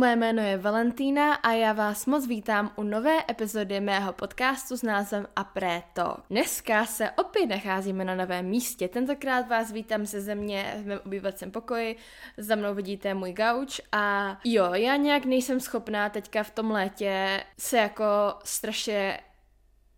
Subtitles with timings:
[0.00, 4.82] Moje jméno je Valentína a já vás moc vítám u nové epizody mého podcastu s
[4.82, 6.16] názvem Apreto.
[6.30, 11.50] Dneska se opět nacházíme na novém místě, tentokrát vás vítám ze země v mém obývacím
[11.50, 11.96] pokoji,
[12.36, 17.44] za mnou vidíte můj gauč a jo, já nějak nejsem schopná teďka v tom létě
[17.58, 18.04] se jako
[18.44, 19.20] strašně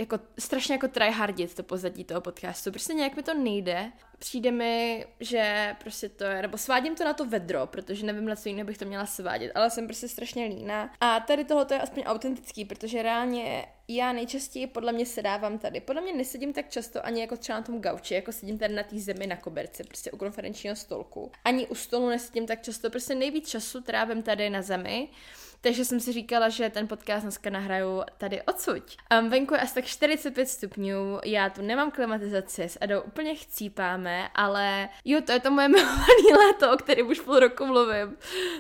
[0.03, 3.93] jako strašně jako tryhardit to pozadí toho podcastu, prostě nějak mi to nejde.
[4.19, 8.37] Přijde mi, že prostě to je, nebo svádím to na to vedro, protože nevím, na
[8.37, 10.95] co jiného bych to měla svádět, ale jsem prostě strašně líná.
[11.01, 15.81] A tady tohle je aspoň autentický, protože reálně já nejčastěji podle mě sedávám tady.
[15.81, 18.83] Podle mě nesedím tak často ani jako třeba na tom gauči, jako sedím tady na
[18.83, 21.33] té zemi na koberci, prostě u konferenčního stolku.
[21.45, 25.09] Ani u stolu nesedím tak často, prostě nejvíc času trávím tady na zemi.
[25.65, 28.83] Takže jsem si říkala, že ten podcast dneska nahraju tady odsud.
[29.21, 34.29] Um, venku je asi tak 45 stupňů, já tu nemám klimatizaci, s Edou úplně chcípáme,
[34.35, 38.17] ale jo, to je to moje milované léto, o kterém už půl roku mluvím.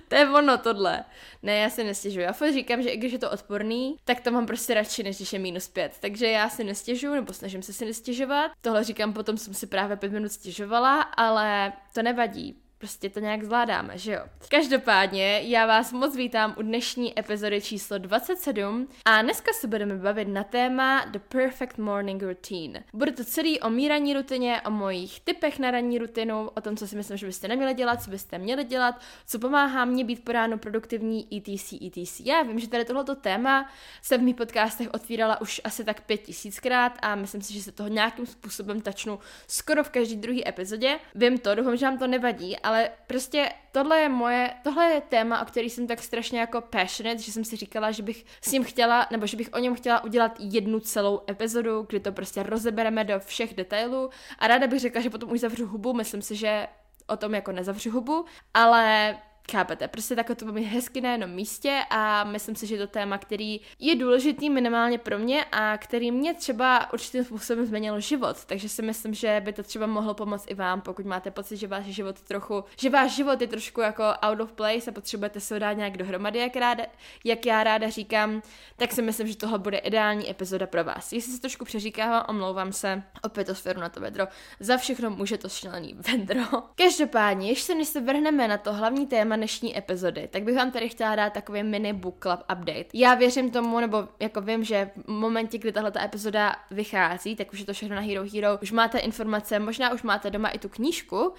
[0.09, 1.05] To je ono tohle.
[1.43, 2.25] Ne, já si nestěžuji.
[2.25, 5.17] Já fakt říkám, že i když je to odporný, tak to mám prostě radši, než
[5.17, 5.97] když je minus pět.
[6.01, 8.53] Takže já si nestěžuju, nebo snažím se si nestěžovat.
[8.61, 13.45] Tohle říkám, potom jsem si právě pět minut stěžovala, ale to nevadí prostě to nějak
[13.45, 14.21] zvládáme, že jo.
[14.49, 20.29] Každopádně já vás moc vítám u dnešní epizody číslo 27 a dneska se budeme bavit
[20.29, 22.85] na téma The Perfect Morning Routine.
[22.93, 26.77] Bude to celý o mý ranní rutině, o mojich typech na ranní rutinu, o tom,
[26.77, 30.25] co si myslím, že byste neměli dělat, co byste měli dělat, co pomáhá mě být
[30.25, 32.21] po ránu produktivní, etc, etc.
[32.21, 33.71] Já vím, že tady tohleto téma
[34.03, 37.73] jsem v mých podcastech otvírala už asi tak pět tisíckrát a myslím si, že se
[37.73, 40.99] toho nějakým způsobem tačnu skoro v každý druhý epizodě.
[41.15, 45.01] Vím to, doufám, že vám to nevadí, ale ale prostě tohle je moje, tohle je
[45.01, 48.53] téma, o který jsem tak strašně jako passionate, že jsem si říkala, že bych s
[48.53, 52.43] ním chtěla, nebo že bych o něm chtěla udělat jednu celou epizodu, kdy to prostě
[52.43, 54.11] rozebereme do všech detailů.
[54.39, 56.67] A ráda bych řekla, že potom už zavřu hubu, myslím si, že
[57.07, 58.25] o tom jako nezavřu hubu,
[58.55, 59.17] ale
[59.51, 63.19] Chápete, prostě takhle to bude hezky na jednom místě a myslím si, že to téma,
[63.19, 68.69] který je důležitý minimálně pro mě a který mě třeba určitým způsobem změnil život, takže
[68.69, 71.85] si myslím, že by to třeba mohlo pomoct i vám, pokud máte pocit, že váš
[71.85, 75.73] život trochu, že váš život je trošku jako out of place a potřebujete se dát
[75.73, 76.85] nějak dohromady, jak, ráda,
[77.25, 78.43] jak já ráda říkám,
[78.77, 81.13] tak si myslím, že tohle bude ideální epizoda pro vás.
[81.13, 84.27] Jestli se trošku přeříkávám, omlouvám se, opět to sféru na to vedro,
[84.61, 86.43] za všechno může to šílený vedro.
[86.75, 90.71] Každopádně, ještě než se vrhneme na to hlavní téma, téma dnešní epizody, tak bych vám
[90.71, 92.85] tady chtěla dát takový mini book club update.
[92.95, 97.59] Já věřím tomu, nebo jako vím, že v momentě, kdy tahle epizoda vychází, tak už
[97.59, 100.69] je to všechno na Hero Hero, už máte informace, možná už máte doma i tu
[100.69, 101.33] knížku.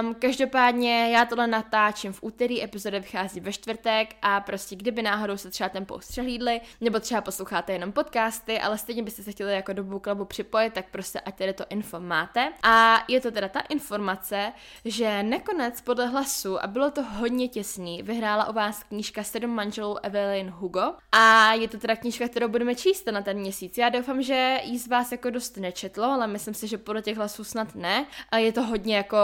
[0.00, 5.36] Um, každopádně já tohle natáčím v úterý, epizoda vychází ve čtvrtek a prostě kdyby náhodou
[5.36, 9.52] se třeba ten post přehlídli, nebo třeba posloucháte jenom podcasty, ale stejně byste se chtěli
[9.54, 12.52] jako do book clubu připojit, tak prostě ať tady to info máte.
[12.62, 14.52] A je to teda ta informace,
[14.84, 18.02] že nakonec podle hlasu, a bylo to hodně hodně těsný.
[18.02, 22.74] Vyhrála o vás knížka Sedm manželů Evelyn Hugo a je to teda knížka, kterou budeme
[22.74, 23.78] číst na ten měsíc.
[23.78, 27.16] Já doufám, že jí z vás jako dost nečetlo, ale myslím si, že podle těch
[27.16, 28.06] hlasů snad ne.
[28.30, 29.16] A je to hodně jako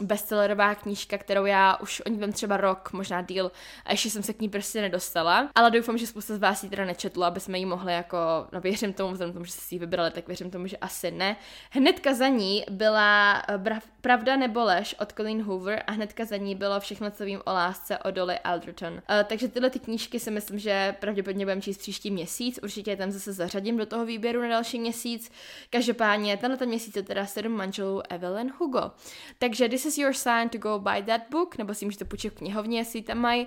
[0.00, 3.52] bestsellerová knížka, kterou já už o ní vím třeba rok, možná díl,
[3.84, 5.50] a ještě jsem se k ní prostě nedostala.
[5.54, 8.18] Ale doufám, že spousta z vás ji teda nečetlo, aby jsme ji mohli jako,
[8.52, 11.10] no věřím tomu, vzhledem tomu, že jste si ji vybrali, tak věřím tomu, že asi
[11.10, 11.36] ne.
[11.70, 16.54] Hnedka za ní byla eh, Pravda nebo lež od Colleen Hoover a hnedka za ní
[16.54, 18.92] bylo všechno, co vím o lásce od Dolly Alderton.
[18.92, 22.96] Uh, takže tyhle ty knížky si myslím, že pravděpodobně budeme číst příští měsíc, určitě je
[22.96, 25.32] tam zase zařadím do toho výběru na další měsíc.
[25.70, 28.90] Každopádně tenhle ten měsíc je teda sedm manželů Evelyn Hugo.
[29.38, 32.36] Takže this is your sign to go buy that book, nebo si můžete půjčit v
[32.36, 33.46] knihovně, jestli tam mají,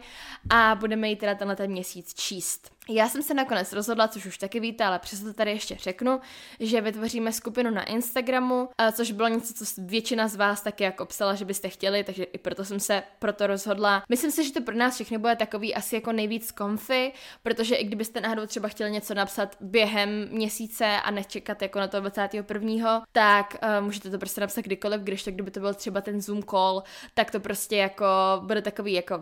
[0.50, 2.72] a budeme ji teda tenhle ten měsíc číst.
[2.90, 6.20] Já jsem se nakonec rozhodla, což už taky víte, ale přesto to tady ještě řeknu,
[6.60, 11.36] že vytvoříme skupinu na Instagramu, což bylo něco, co většina z vás taky jako psala,
[11.36, 14.04] že byste chtěli, takže i proto jsem se proto rozhodla.
[14.10, 17.14] Myslím si, že to pro nás všechny bude takový asi jako nejvíc komfy,
[17.44, 22.00] protože i kdybyste náhodou třeba chtěli něco napsat během měsíce a nečekat jako na to
[22.00, 23.04] 21.
[23.12, 26.44] tak uh, můžete to prostě napsat kdykoliv, když to kdyby to byl třeba ten Zoom
[26.44, 26.84] call,
[27.14, 28.06] tak to prostě jako
[28.42, 29.20] bude takový jako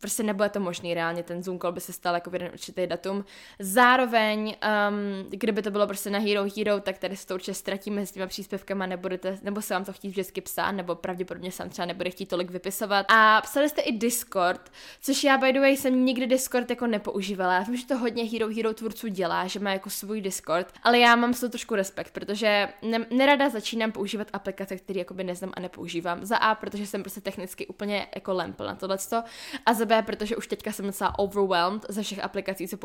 [0.00, 2.80] prostě nebude to možný reálně, ten Zoom call by se stal jako v jeden určitý
[2.98, 3.24] datum.
[3.58, 4.56] Zároveň,
[4.88, 8.12] um, kdyby to bylo prostě na Hero Hero, tak tady se to určitě ztratíme s
[8.12, 12.10] těma příspěvkama, nebudete, nebo se vám to chtít vždycky psát, nebo pravděpodobně sám třeba nebude
[12.10, 13.06] chtít tolik vypisovat.
[13.08, 17.54] A psali jste i Discord, což já by the way jsem nikdy Discord jako nepoužívala.
[17.54, 20.98] Já vím, že to hodně Hero Hero tvůrců dělá, že má jako svůj Discord, ale
[20.98, 25.52] já mám s to trošku respekt, protože ne, nerada začínám používat aplikace, které jakoby neznám
[25.54, 26.24] a nepoužívám.
[26.24, 29.22] Za A, protože jsem prostě technicky úplně jako lempl na tohleto,
[29.66, 32.76] a za B, protože už teďka jsem docela overwhelmed ze všech aplikací, co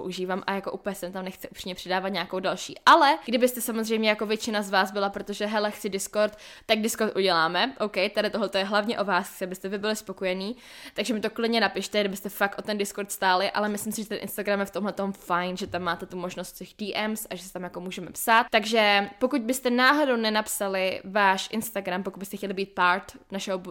[0.48, 2.76] a jako úplně jsem tam nechci upřímně přidávat nějakou další.
[2.86, 7.74] Ale kdybyste samozřejmě jako většina z vás byla, protože hele, chci Discord, tak Discord uděláme.
[7.80, 10.56] OK, tady tohle je hlavně o vás, chci, abyste vy byli spokojení.
[10.94, 14.10] Takže mi to klidně napište, kdybyste fakt o ten Discord stáli, ale myslím si, že
[14.10, 17.36] ten Instagram je v tomhle tom fajn, že tam máte tu možnost těch DMs a
[17.36, 18.48] že se tam jako můžeme psát.
[18.52, 23.62] Takže pokud byste náhodou nenapsali váš Instagram, pokud byste chtěli být part našeho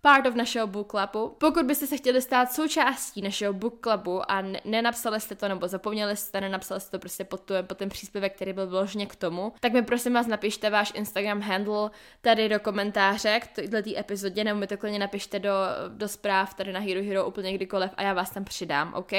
[0.00, 1.34] part of našeho book clubu.
[1.38, 6.16] Pokud byste se chtěli stát součástí našeho book clubu a nenapsali jste to nebo zapomněli
[6.16, 9.52] jste, nenapsali jste to prostě pod, tu, pod ten příspěvek, který byl vložně k tomu,
[9.60, 11.90] tak mi prosím vás napište váš Instagram handle
[12.20, 15.52] tady do komentáře k této epizodě, nebo mi to klidně napište do,
[15.88, 19.12] do zpráv tady na Hero Hero úplně kdykoliv a já vás tam přidám, OK?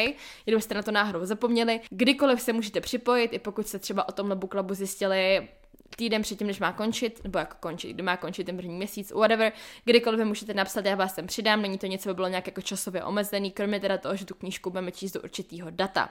[0.44, 4.36] Kdybyste na to náhodou zapomněli, kdykoliv se můžete připojit, i pokud se třeba o tomhle
[4.36, 5.50] book clubu zjistili
[5.96, 9.52] týden předtím, než má končit, nebo jako končit, kdo má končit ten první měsíc, whatever,
[9.84, 13.04] kdykoliv můžete napsat, já vás sem přidám, není to něco, by bylo nějak jako časově
[13.04, 16.10] omezený, kromě teda toho, že tu knížku budeme číst do určitého data.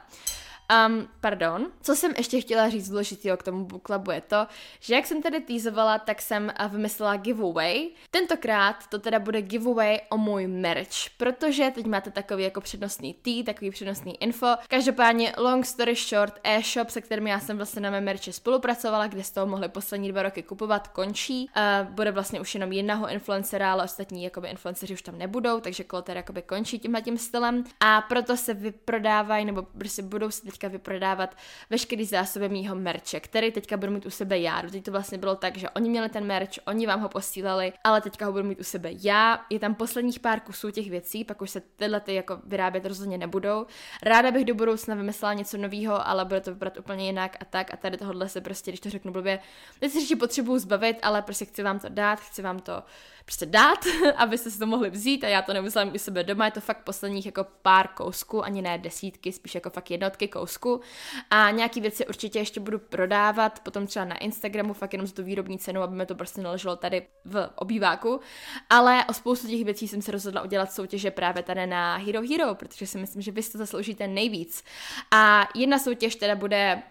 [0.86, 1.66] Um, pardon.
[1.82, 4.46] Co jsem ještě chtěla říct důležitého k tomu book clubu je to,
[4.80, 7.88] že jak jsem tady týzovala, tak jsem vymyslela giveaway.
[8.10, 13.44] Tentokrát to teda bude giveaway o můj merch, protože teď máte takový jako přednostný tee,
[13.44, 14.46] takový přednostný info.
[14.68, 19.24] Každopádně long story short, e-shop, se kterým já jsem vlastně na mé merči spolupracovala, kde
[19.24, 21.50] z toho mohli poslední dva roky kupovat, končí.
[21.56, 25.84] Uh, bude vlastně už jenom jednoho influencera, ale ostatní jakoby influenceři už tam nebudou, takže
[25.84, 27.64] Kloter jakoby končí tímhle tím stylem.
[27.80, 31.36] A proto se vyprodávají, nebo prostě budou se teď teďka vyprodávat
[31.70, 34.62] veškerý zásoby mýho merče, který teďka budu mít u sebe já.
[34.62, 38.00] Teď to vlastně bylo tak, že oni měli ten merch, oni vám ho posílali, ale
[38.00, 39.44] teďka ho budu mít u sebe já.
[39.50, 43.18] Je tam posledních pár kusů těch věcí, pak už se tyhle ty jako vyrábět rozhodně
[43.18, 43.66] nebudou.
[44.02, 47.74] Ráda bych do budoucna vymyslela něco nového, ale bude to vypadat úplně jinak a tak.
[47.74, 49.38] A tady tohle se prostě, když to řeknu blbě,
[49.78, 52.82] teď si potřebuju zbavit, ale prostě chci vám to dát, chci vám to
[53.24, 53.78] prostě dát,
[54.16, 56.60] abyste si to mohli vzít a já to nemusela mít u sebe doma, je to
[56.60, 60.47] fakt posledních jako pár kousků, ani ne desítky, spíš jako fakt jednotky kousků
[61.30, 65.22] a nějaký věci určitě ještě budu prodávat, potom třeba na Instagramu, fakt jenom za tu
[65.22, 68.20] výrobní cenu, aby mi to prostě naleželo tady v obýváku,
[68.70, 72.54] ale o spoustu těch věcí jsem se rozhodla udělat soutěže právě tady na Hero Hero,
[72.54, 74.64] protože si myslím, že vy to zasloužíte nejvíc.
[75.10, 76.82] A jedna soutěž teda bude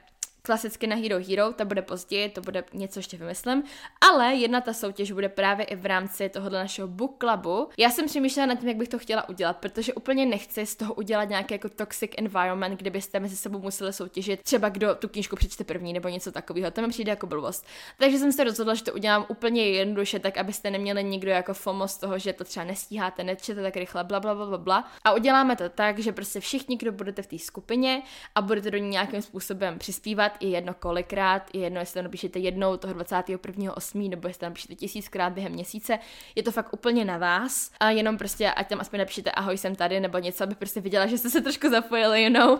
[0.47, 3.63] klasicky na Hero Hero, to bude později, to bude něco ještě vymyslím,
[4.09, 7.69] ale jedna ta soutěž bude právě i v rámci tohohle našeho book clubu.
[7.77, 10.93] Já jsem přemýšlela nad tím, jak bych to chtěla udělat, protože úplně nechci z toho
[10.93, 15.35] udělat nějaký jako toxic environment, kde byste mezi sebou museli soutěžit, třeba kdo tu knížku
[15.35, 16.71] přečte první nebo něco takového.
[16.71, 17.65] To mi přijde jako blbost.
[17.97, 21.87] Takže jsem se rozhodla, že to udělám úplně jednoduše, tak abyste neměli nikdo jako FOMO
[21.87, 24.91] z toho, že to třeba nestíháte, nečete tak rychle, bla, bla, bla, bla.
[25.03, 28.01] A uděláme to tak, že prostě všichni, kdo budete v té skupině
[28.35, 32.39] a budete do ní nějakým způsobem přispívat, je jedno kolikrát, je jedno, jestli to napíšete
[32.39, 34.09] jednou toho 21.8.
[34.09, 35.99] nebo jestli to napíšete tisíckrát během měsíce,
[36.35, 39.75] je to fakt úplně na vás a jenom prostě, ať tam aspoň napíšete ahoj, jsem
[39.75, 42.59] tady nebo něco, aby prostě viděla, že jste se trošku zapojili, you know,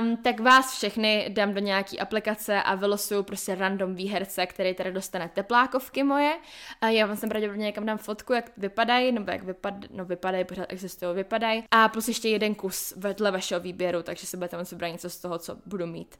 [0.00, 4.92] um, tak vás všechny dám do nějaký aplikace a vylosuju prostě random výherce, který tady
[4.92, 6.36] dostane teplákovky moje.
[6.80, 10.44] A já vám sem pravděpodobně někam dám fotku, jak vypadají, nebo jak vypad, no vypadají,
[10.44, 11.64] pořád existují, vypadají.
[11.70, 15.18] A plus ještě jeden kus vedle vašeho výběru, takže si budete moct vybrat něco z
[15.18, 16.16] toho, co budu mít.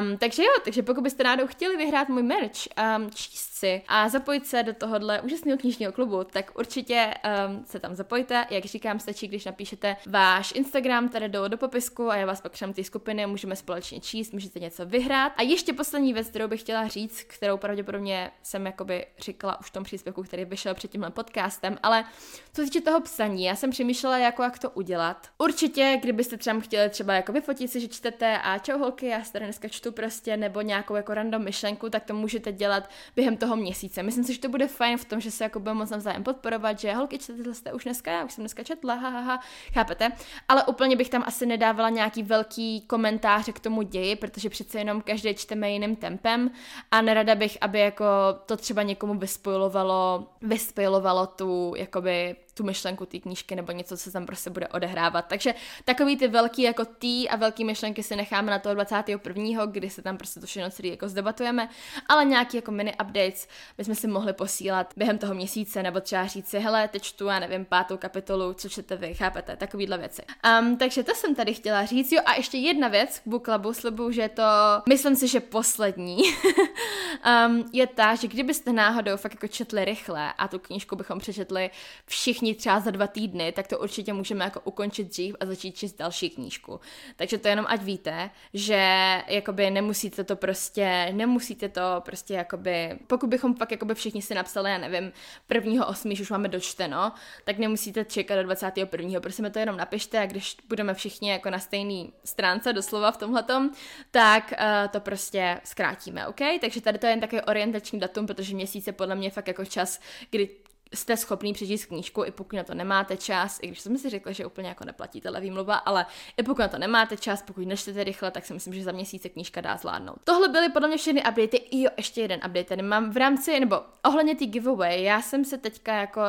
[0.00, 4.08] Um, takže jo, takže pokud byste náhodou chtěli vyhrát můj merch, um, číst si a
[4.08, 7.14] zapojit se do tohohle úžasného knižního klubu, tak určitě
[7.48, 8.46] um, se tam zapojte.
[8.50, 12.52] Jak říkám, stačí, když napíšete váš Instagram tady do, do popisku a já vás pak
[12.52, 15.32] přám ty skupiny, můžeme společně číst, můžete něco vyhrát.
[15.36, 19.72] A ještě poslední věc, kterou bych chtěla říct, kterou pravděpodobně jsem jakoby říkala už v
[19.72, 22.04] tom příspěvku, který vyšel před tímhle podcastem, ale
[22.52, 25.26] co se týče toho psaní, já jsem přemýšlela, jako jak to udělat.
[25.38, 29.32] Určitě, kdybyste třeba chtěli třeba jako vyfotit si, že čtete a čau holky, já se
[29.32, 33.56] tady dneska čtu prostě, nebo nějakou jako random myšlenku, tak to můžete dělat během toho
[33.56, 34.02] měsíce.
[34.02, 36.78] Myslím si, že to bude fajn v tom, že se jako budeme moc navzájem podporovat,
[36.78, 39.40] že holky čtete jste už dneska, já už jsem dneska četla, ha, ha, ha,
[39.74, 40.12] chápete?
[40.48, 45.00] Ale úplně bych tam asi nedávala nějaký velký komentář k tomu ději, protože přece jenom
[45.00, 46.50] každý čteme jiným tempem
[46.90, 48.04] a nerada bych, aby jako
[48.46, 54.12] to třeba někomu vyspojilovalo, vyspojilovalo tu jakoby tu myšlenku té knížky nebo něco, co se
[54.12, 55.26] tam prostě bude odehrávat.
[55.28, 55.54] Takže
[55.84, 60.02] takový ty velký jako tý a velký myšlenky si necháme na toho 21., kdy se
[60.02, 61.68] tam prostě to všechno celý jako zdebatujeme,
[62.08, 66.48] ale nějaký jako mini updates bychom si mohli posílat během toho měsíce nebo třeba říct
[66.48, 70.22] si, hele, teď čtu, já nevím, pátou kapitolu, co čtete vy, chápete, takovýhle věci.
[70.60, 72.12] Um, takže to jsem tady chtěla říct.
[72.12, 74.42] Jo, a ještě jedna věc k Book Clubu, že to,
[74.88, 76.22] myslím si, že poslední,
[77.46, 81.70] um, je ta, že kdybyste náhodou fakt jako četli rychle a tu knížku bychom přečetli
[82.06, 85.76] všichni všichni třeba za dva týdny, tak to určitě můžeme jako ukončit dřív a začít
[85.76, 86.80] číst další knížku.
[87.16, 88.82] Takže to jenom ať víte, že
[89.26, 94.70] jakoby nemusíte to prostě, nemusíte to prostě jakoby, pokud bychom pak jakoby všichni si napsali,
[94.70, 95.12] já nevím,
[95.46, 97.12] prvního osmi, už máme dočteno,
[97.44, 99.20] tak nemusíte čekat do 21.
[99.20, 103.16] Prostě mi to jenom napište a když budeme všichni jako na stejné stránce doslova v
[103.16, 103.70] tomhletom,
[104.10, 106.40] tak uh, to prostě zkrátíme, OK?
[106.60, 109.64] Takže tady to je jen takový orientační datum, protože měsíc je podle mě fakt jako
[109.64, 110.48] čas, kdy
[110.94, 114.32] jste schopný přečíst knížku, i pokud na to nemáte čas, i když jsem si řekla,
[114.32, 116.06] že úplně jako neplatí tahle výmluva, ale
[116.36, 119.26] i pokud na to nemáte čas, pokud nečtete rychle, tak si myslím, že za měsíc
[119.32, 120.16] knížka dá zvládnout.
[120.24, 123.60] Tohle byly podle mě všechny updaty, i jo, ještě jeden update tady mám v rámci,
[123.60, 126.20] nebo ohledně té giveaway, já jsem se teďka jako,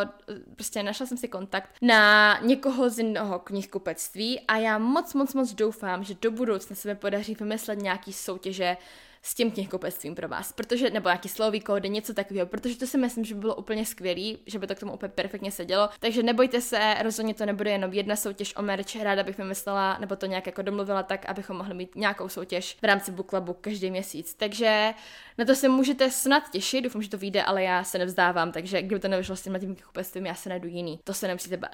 [0.56, 5.54] prostě našla jsem si kontakt na někoho z jednoho knihkupectví a já moc, moc, moc
[5.54, 8.78] doufám, že do budoucna se mi podaří vymyslet nějaký soutěže,
[9.26, 12.98] s tím knihkupectvím pro vás, protože, nebo nějaký slový kódy, něco takového, protože to si
[12.98, 15.90] myslím, že by bylo úplně skvělý, že by to k tomu úplně perfektně sedělo.
[16.00, 20.16] Takže nebojte se, rozhodně to nebude jenom jedna soutěž o merch, ráda bych vymyslela, nebo
[20.16, 23.92] to nějak jako domluvila tak, abychom mohli mít nějakou soutěž v rámci Book Clubu každý
[23.92, 24.34] měsíc.
[24.34, 24.94] Takže
[25.38, 28.82] na to se můžete snad těšit, doufám, že to vyjde, ale já se nevzdávám, takže
[28.82, 31.00] kdyby to nevyšlo s tím tím knihkupectvím, já se najdu jiný.
[31.04, 31.72] To se nemusíte bát.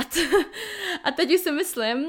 [1.03, 2.05] a teď už si myslím,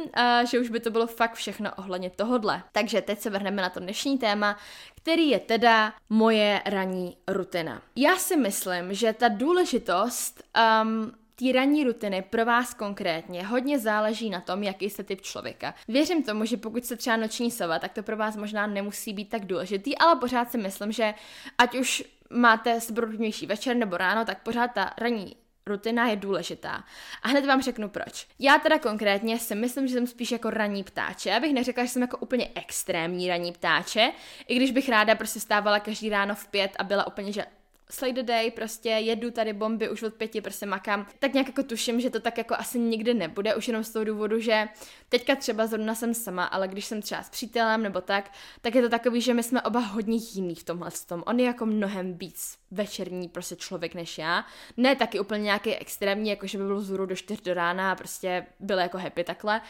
[0.51, 2.63] že už by to bylo fakt všechno ohledně tohodle.
[2.73, 4.57] Takže teď se vrhneme na to dnešní téma,
[5.03, 7.83] který je teda moje ranní rutina.
[7.97, 10.45] Já si myslím, že ta důležitost
[10.83, 15.75] um, té ranní rutiny pro vás konkrétně hodně záleží na tom, jaký jste typ člověka.
[15.89, 19.29] Věřím tomu, že pokud jste třeba noční sova, tak to pro vás možná nemusí být
[19.29, 21.15] tak důležitý, ale pořád si myslím, že
[21.59, 25.37] ať už máte sebrodnější večer nebo ráno, tak pořád ta ranní
[25.67, 26.85] rutina je důležitá.
[27.23, 28.27] A hned vám řeknu proč.
[28.39, 31.31] Já teda konkrétně si myslím, že jsem spíš jako ranní ptáče.
[31.31, 34.13] Já bych neřekla, že jsem jako úplně extrémní ranní ptáče,
[34.49, 37.47] i když bych ráda prostě stávala každý ráno v pět a byla úplně, že
[37.91, 41.63] slay the day, prostě jedu tady bomby už od pěti, prostě makám, tak nějak jako
[41.63, 44.69] tuším, že to tak jako asi nikdy nebude, už jenom z toho důvodu, že
[45.09, 48.83] teďka třeba zrovna jsem sama, ale když jsem třeba s přítelem nebo tak, tak je
[48.83, 51.23] to takový, že my jsme oba hodně jiný v tomhle tom.
[51.27, 54.45] On je jako mnohem víc večerní prostě člověk než já.
[54.77, 57.95] Ne taky úplně nějaký extrémní, jako že by byl vzhůru do 4 do rána a
[57.95, 59.61] prostě byl jako happy takhle,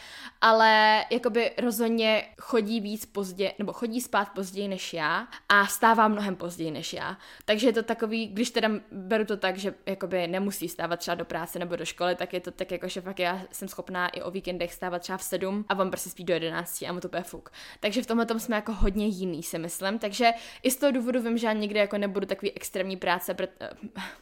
[0.41, 6.35] ale jakoby rozhodně chodí víc pozdě, nebo chodí spát později než já a stává mnohem
[6.35, 7.17] později než já.
[7.45, 11.25] Takže je to takový, když teda beru to tak, že jakoby nemusí stávat třeba do
[11.25, 14.21] práce nebo do školy, tak je to tak jako, že fakt já jsem schopná i
[14.21, 17.07] o víkendech stávat třeba v 7 a on prostě spí do 11 a mu to
[17.07, 17.51] bude fuk.
[17.79, 19.99] Takže v tomhle tom jsme jako hodně jiný, si myslím.
[19.99, 20.31] Takže
[20.63, 23.69] i z toho důvodu vím, že já nikdy jako nebudu takový extrémní práce, pr- eh,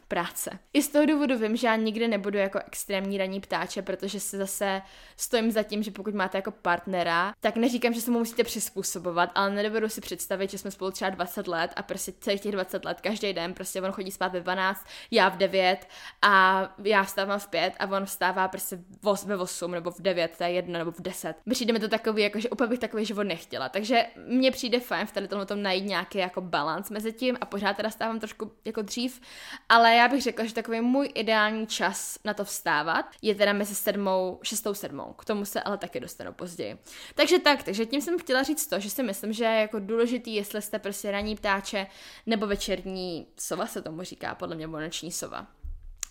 [0.07, 0.59] práce.
[0.73, 4.37] I z toho důvodu vím, že já nikdy nebudu jako extrémní ranní ptáče, protože se
[4.37, 4.81] zase
[5.17, 9.31] stojím za tím, že pokud máte jako partnera, tak neříkám, že se mu musíte přizpůsobovat,
[9.35, 12.85] ale nedovedu si představit, že jsme spolu třeba 20 let a prostě celých těch 20
[12.85, 15.87] let každý den, prostě on chodí spát ve 12, já v 9
[16.21, 18.79] a já vstávám v 5 a on vstává prostě
[19.25, 21.35] ve 8 nebo v 9, to je jedno, nebo v 10.
[21.49, 23.69] Přijde mi to takový, jako, že úplně bych takový život nechtěla.
[23.69, 27.77] Takže mně přijde fajn v tady tom najít nějaký jako balans mezi tím a pořád
[27.77, 29.21] teda stávám trošku jako dřív,
[29.69, 33.75] ale já bych řekla, že takový můj ideální čas na to vstávat je teda mezi
[33.75, 35.13] sedmou, šestou, sedmou.
[35.13, 36.77] K tomu se ale taky dostanu později.
[37.15, 40.35] Takže tak, takže tím jsem chtěla říct to, že si myslím, že je jako důležitý,
[40.35, 41.87] jestli jste prostě ranní ptáče
[42.25, 45.47] nebo večerní sova se tomu říká, podle mě noční sova.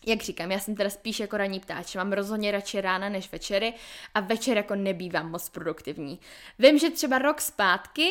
[0.06, 3.74] Jak říkám, já jsem teda spíš jako ranní ptáče, mám rozhodně radši rána než večery
[4.14, 6.20] a večer jako nebývám moc produktivní.
[6.58, 8.10] Vím, že třeba rok zpátky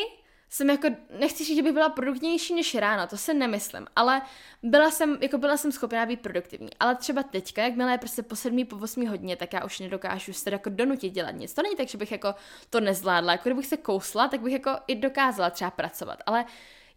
[0.50, 0.88] jsem jako,
[1.20, 4.22] nechci říct, že bych byla produktivnější než ráno, to se nemyslím, ale
[4.62, 6.70] byla jsem, jako byla jsem schopná být produktivní.
[6.80, 10.32] Ale třeba teďka, jakmile je prostě po sedmí, po osmí hodině, tak já už nedokážu
[10.32, 11.54] se jako donutit dělat nic.
[11.54, 12.34] To není tak, že bych jako
[12.70, 16.44] to nezvládla, jako kdybych se kousla, tak bych jako i dokázala třeba pracovat, ale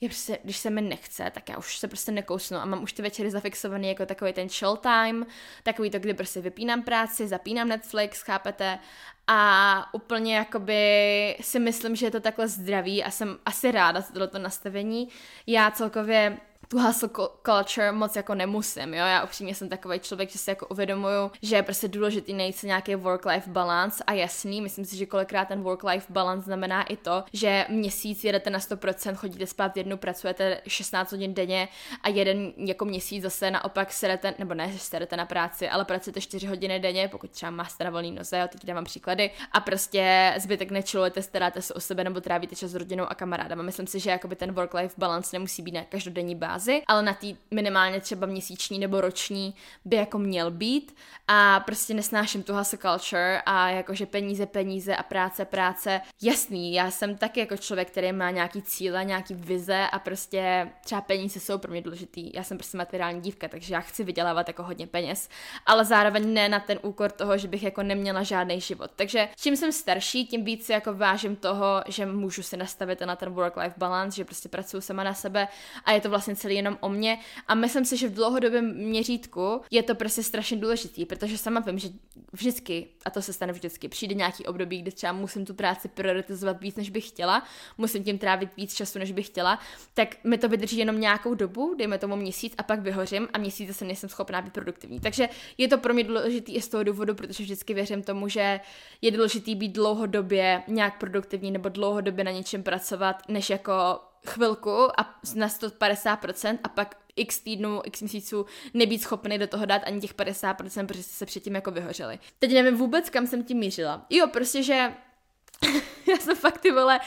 [0.02, 2.94] je prostě, když se mi nechce, tak já už se prostě nekousnu a mám už
[2.94, 5.26] ty večery zafixovaný jako takový ten chill time,
[5.64, 8.80] takový to, kdy prostě vypínám práci, zapínám Netflix, chápete,
[9.28, 14.14] a úplně jakoby si myslím, že je to takhle zdravý a jsem asi ráda za
[14.14, 15.10] tohleto nastavení.
[15.48, 16.38] Já celkově
[16.72, 17.10] tu hustle
[17.46, 21.56] culture moc jako nemusím, jo, já upřímně jsem takový člověk, že si jako uvědomuju, že
[21.56, 25.64] je prostě důležitý najít si nějaký work-life balance a jasný, myslím si, že kolikrát ten
[25.64, 31.12] work-life balance znamená i to, že měsíc jedete na 100%, chodíte spát jednu, pracujete 16
[31.12, 31.68] hodin denně
[32.02, 36.22] a jeden jako měsíc zase naopak serete, nebo ne, že serete na práci, ale pracujete
[36.22, 40.34] 4 hodiny denně, pokud třeba máte na volný noze, jo, teď dávám příklady, a prostě
[40.38, 43.64] zbytek nečilujete, staráte se o sebe nebo trávíte čas s rodinou a kamarádama.
[43.64, 47.14] Myslím si, že jakoby ten work-life balance nemusí být na každodenní bázi fázi, ale na
[47.14, 49.54] té minimálně třeba měsíční nebo roční
[49.86, 50.96] by jako měl být
[51.28, 56.02] a prostě nesnáším tu hustle culture a jakože peníze, peníze a práce, práce.
[56.22, 61.02] Jasný, já jsem taky jako člověk, který má nějaký cíle, nějaký vize a prostě třeba
[61.02, 62.32] peníze jsou pro mě důležitý.
[62.34, 65.30] Já jsem prostě materiální dívka, takže já chci vydělávat jako hodně peněz,
[65.66, 68.92] ale zároveň ne na ten úkor toho, že bych jako neměla žádný život.
[68.96, 73.16] Takže čím jsem starší, tím víc si jako vážím toho, že můžu si nastavit na
[73.16, 75.48] ten work-life balance, že prostě pracuji sama na sebe
[75.86, 77.20] a je to vlastně celý jenom o mě.
[77.48, 81.80] A myslím si, že v dlouhodobém měřítku je to prostě strašně důležitý, protože sama vím,
[81.80, 81.90] že
[82.34, 86.62] vždycky, a to se stane vždycky, přijde nějaký období, kdy třeba musím tu práci prioritizovat
[86.62, 87.44] víc, než bych chtěla,
[87.78, 89.60] musím tím trávit víc času, než bych chtěla,
[89.94, 93.68] tak mi to vydrží jenom nějakou dobu, dejme tomu měsíc a pak vyhořím a měsíc
[93.68, 95.00] zase nejsem schopná být produktivní.
[95.00, 98.60] Takže je to pro mě důležitý i z toho důvodu, protože vždycky věřím tomu, že
[99.02, 103.74] je důležitý být dlouhodobě nějak produktivní nebo dlouhodobě na něčem pracovat, než jako
[104.28, 109.82] chvilku a na 150% a pak x týdnů, x měsíců nebýt schopný do toho dát
[109.86, 112.20] ani těch 50%, protože jste se předtím jako vyhořeli.
[112.40, 114.06] Teď nevím vůbec, kam jsem tím mířila.
[114.10, 114.74] Jo, prostě, že
[116.12, 117.00] já jsem fakt ty vole,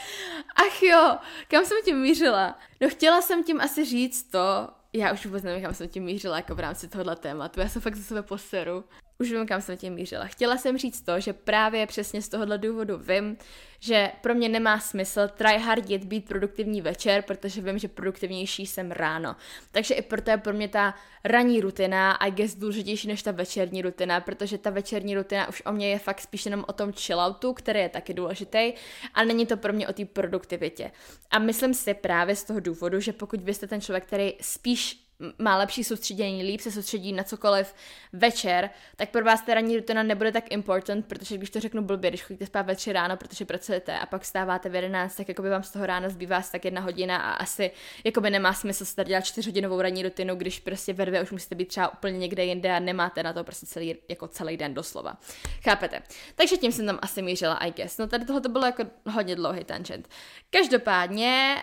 [0.55, 1.17] ach jo,
[1.47, 2.59] kam jsem tím mířila?
[2.81, 6.35] No chtěla jsem tím asi říct to, já už vůbec nevím, kam jsem tím mířila
[6.35, 8.83] jako v rámci tohohle tématu, já jsem fakt za sebe poseru.
[9.19, 10.25] Už vím, kam jsem tím mířila.
[10.25, 13.37] Chtěla jsem říct to, že právě přesně z tohohle důvodu vím,
[13.79, 19.35] že pro mě nemá smysl tryhardit být produktivní večer, protože vím, že produktivnější jsem ráno.
[19.71, 23.81] Takže i proto je pro mě ta ranní rutina I guess důležitější než ta večerní
[23.81, 27.53] rutina, protože ta večerní rutina už o mě je fakt spíš jenom o tom chilloutu,
[27.53, 28.73] který je taky důležitý,
[29.13, 30.91] ale není to pro mě o té produktivitě.
[31.31, 35.04] A myslím si právě z toho důvodu, že pokud vy jste ten člověk, který spíš
[35.39, 37.75] má lepší soustředění, líp se soustředí na cokoliv
[38.13, 42.11] večer, tak pro vás ta ranní rutina nebude tak important, protože když to řeknu blbě,
[42.11, 45.49] když chodíte spát ve tři ráno, protože pracujete a pak vstáváte v 11, tak by
[45.49, 47.71] vám z toho rána zbývá tak jedna hodina a asi
[48.19, 51.67] by nemá smysl se dělat čtyřhodinovou ranní rutinu, když prostě ve dvě už musíte být
[51.67, 55.17] třeba úplně někde jinde a nemáte na to prostě celý, jako celý den doslova.
[55.63, 56.01] Chápete?
[56.35, 57.97] Takže tím jsem tam asi mířila, I guess.
[57.97, 60.09] No tady tohle to bylo jako hodně dlouhý tangent.
[60.49, 61.55] Každopádně,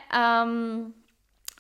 [0.45, 0.95] um,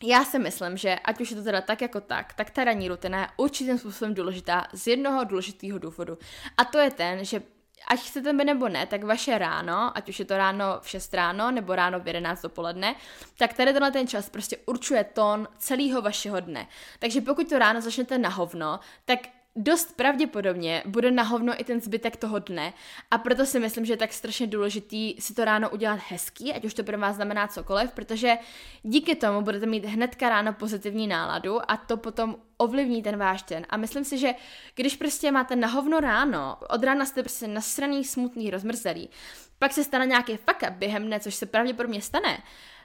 [0.02, 2.88] já si myslím, že ať už je to teda tak jako tak, tak ta ranní
[2.88, 6.18] rutina je určitým způsobem důležitá z jednoho důležitého důvodu.
[6.56, 7.42] A to je ten, že
[7.88, 11.14] ať chcete by nebo ne, tak vaše ráno, ať už je to ráno v 6
[11.14, 12.94] ráno nebo ráno v 11 dopoledne,
[13.38, 16.66] tak tady tenhle ten čas prostě určuje tón celého vašeho dne.
[16.98, 19.18] Takže pokud to ráno začnete na hovno, tak
[19.56, 22.72] dost pravděpodobně bude na hovno i ten zbytek toho dne
[23.10, 26.64] a proto si myslím, že je tak strašně důležitý si to ráno udělat hezký, ať
[26.64, 28.38] už to pro vás znamená cokoliv, protože
[28.82, 33.66] díky tomu budete mít hnedka ráno pozitivní náladu a to potom ovlivní ten váš den.
[33.68, 34.34] A myslím si, že
[34.74, 39.10] když prostě máte na hovno ráno, od rána jste prostě nasraný, smutný, rozmrzelý,
[39.58, 42.38] pak se stane nějaký fuck up během dne, což se pravděpodobně stane,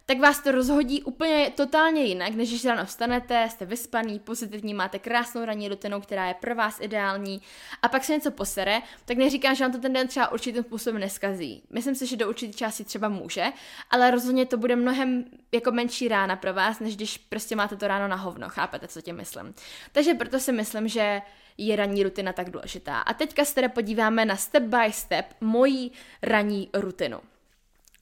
[0.10, 5.00] tak vás to rozhodí úplně totálně jinak, než když ráno vstanete, jste vyspaný, pozitivní, máte
[5.00, 7.42] krásnou ranní rutinu, která je pro vás ideální
[7.82, 11.00] a pak se něco posere, tak neříkám, že vám to ten den třeba určitým způsobem
[11.02, 11.64] neskazí.
[11.70, 13.46] Myslím si, že do určité části třeba může,
[13.90, 17.88] ale rozhodně to bude mnohem jako menší rána pro vás, než když prostě máte to
[17.88, 19.54] ráno na hovno, chápete, co tím myslím.
[19.92, 21.22] Takže proto si myslím, že
[21.58, 23.00] je ranní rutina tak důležitá.
[23.00, 25.92] A teďka se teda podíváme na step by step mojí
[26.22, 27.20] ranní rutinu.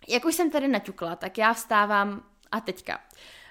[0.08, 3.00] Jak už jsem tady naťukla, tak já vstávám a teďka.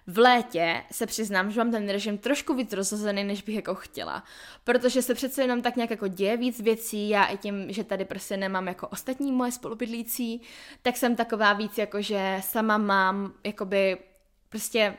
[0.07, 4.25] V létě se přiznám, že mám ten režim trošku víc rozhozený, než bych jako chtěla.
[4.65, 8.05] Protože se přece jenom tak nějak jako děje víc věcí, já i tím, že tady
[8.05, 10.41] prostě nemám jako ostatní moje spolubydlící,
[10.83, 13.99] tak jsem taková víc jako, že sama mám jakoby
[14.49, 14.95] prostě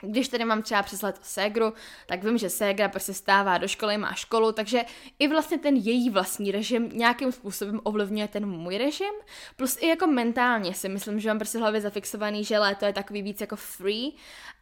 [0.00, 1.72] když tady mám třeba přes leto ségru,
[2.06, 4.84] tak vím, že ségra prostě stává do školy, má školu, takže
[5.18, 9.14] i vlastně ten její vlastní režim nějakým způsobem ovlivňuje ten můj režim.
[9.56, 13.22] Plus i jako mentálně si myslím, že mám prostě hlavě zafixovaný, že léto je takový
[13.22, 14.12] víc jako free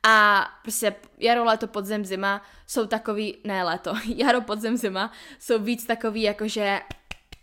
[0.02, 5.86] a prostě jaro, léto, podzem, zima jsou takový, ne léto, jaro, podzem, zima jsou víc
[5.86, 6.80] takový jako, že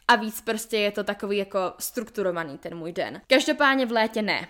[0.08, 3.22] a víc prostě je to takový jako strukturovaný ten můj den.
[3.28, 4.48] Každopádně v létě ne.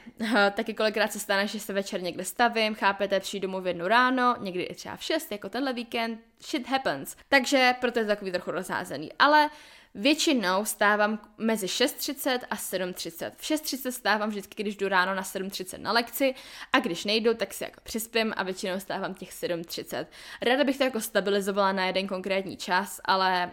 [0.51, 4.35] Taky kolikrát se stane, že se večer někde stavím, chápete, přijdu domů v jednu ráno,
[4.39, 7.15] někdy i třeba v 6, jako tenhle víkend, shit happens.
[7.29, 9.11] Takže proto je to takový trochu rozházený.
[9.19, 9.49] Ale
[9.95, 13.31] Většinou stávám mezi 6.30 a 7.30.
[13.37, 16.35] V 6.30 stávám vždycky, když jdu ráno na 7.30 na lekci
[16.73, 20.05] a když nejdu, tak si jako přispím a většinou stávám těch 7.30.
[20.41, 23.51] Ráda bych to jako stabilizovala na jeden konkrétní čas, ale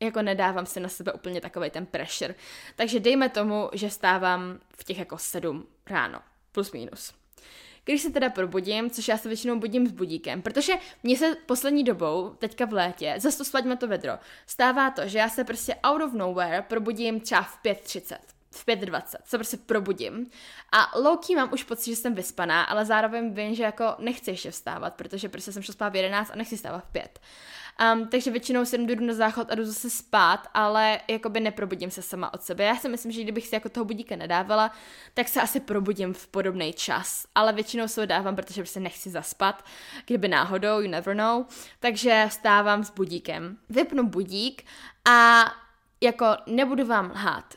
[0.00, 2.34] jako nedávám si na sebe úplně takový ten pressure.
[2.76, 6.20] Takže dejme tomu, že stávám v těch jako sedm ráno,
[6.52, 7.14] plus minus.
[7.84, 11.84] Když se teda probudím, což já se většinou budím s budíkem, protože mě se poslední
[11.84, 14.12] dobou, teďka v létě, zase to to vedro,
[14.46, 18.16] stává to, že já se prostě out of nowhere probudím třeba v 5.30.
[18.54, 20.30] v 5.20 se prostě probudím
[20.72, 24.50] a low mám už pocit, že jsem vyspaná, ale zároveň vím, že jako nechci ještě
[24.50, 27.20] vstávat, protože prostě jsem šla spát v 11 a nechci vstávat v 5.
[27.94, 32.02] Um, takže většinou si jdu na záchod a jdu zase spát, ale jakoby neprobudím se
[32.02, 32.64] sama od sebe.
[32.64, 34.72] Já si myslím, že kdybych si jako toho budíka nedávala,
[35.14, 37.26] tak se asi probudím v podobný čas.
[37.34, 39.64] Ale většinou se ho dávám, protože prostě nechci zaspat,
[40.06, 41.44] kdyby náhodou, you never know.
[41.80, 43.58] Takže vstávám s budíkem.
[43.68, 44.64] Vypnu budík
[45.04, 45.44] a
[46.00, 47.54] jako nebudu vám lhát.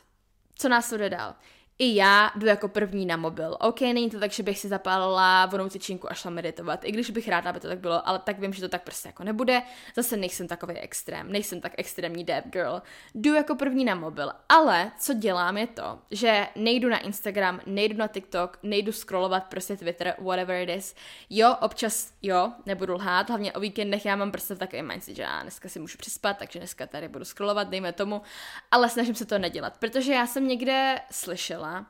[0.58, 1.34] Co nás to dál?
[1.78, 3.56] I já jdu jako první na mobil.
[3.60, 7.10] OK, není to tak, že bych si zapálila vonou tyčinku a šla meditovat, i když
[7.10, 9.62] bych ráda, aby to tak bylo, ale tak vím, že to tak prostě jako nebude.
[9.96, 12.82] Zase nejsem takový extrém, nejsem tak extrémní dead girl.
[13.14, 17.96] Jdu jako první na mobil, ale co dělám je to, že nejdu na Instagram, nejdu
[17.96, 20.94] na TikTok, nejdu scrollovat prostě Twitter, whatever it is.
[21.30, 25.42] Jo, občas jo, nebudu lhát, hlavně o víkendech já mám prostě takový mindset, že já
[25.42, 28.22] dneska si můžu přispat, takže dneska tady budu scrollovat, dejme tomu,
[28.70, 31.86] ale snažím se to nedělat, protože já jsem někde slyšela, dělá.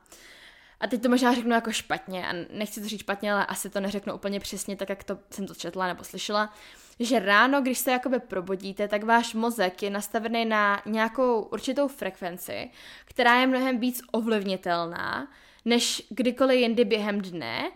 [0.81, 3.81] A teď to možná řeknu jako špatně, a nechci to říct špatně, ale asi to
[3.81, 6.55] neřeknu úplně přesně tak, jak to jsem to četla nebo slyšela,
[7.01, 12.71] že ráno, když se jakoby probudíte, tak váš mozek je nastavený na nějakou určitou frekvenci,
[13.05, 15.29] která je mnohem víc ovlivnitelná,
[15.65, 17.71] než kdykoliv jindy během dne.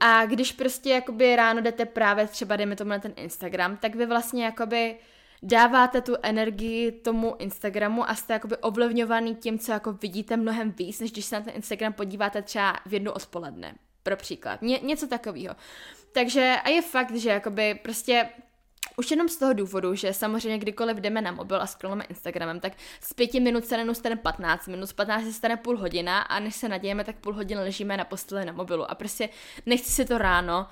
[0.00, 4.06] A když prostě jakoby ráno jdete právě třeba, dejme tomu na ten Instagram, tak vy
[4.06, 4.96] vlastně jakoby
[5.42, 11.00] dáváte tu energii tomu Instagramu a jste jakoby ovlivňovaný tím, co jako vidíte mnohem víc,
[11.00, 14.62] než když se na ten Instagram podíváte třeba v jednu odpoledne, pro příklad.
[14.62, 15.56] Ně, něco takového.
[16.12, 18.28] Takže a je fakt, že jakoby prostě
[18.96, 22.72] už jenom z toho důvodu, že samozřejmě kdykoliv jdeme na mobil a scrollujeme Instagramem, tak
[23.00, 26.54] z pěti minut se nenustane 15 minut, z 15 se stane půl hodina a než
[26.54, 29.28] se nadějeme, tak půl hodiny ležíme na posteli na mobilu a prostě
[29.66, 30.66] nechci si to ráno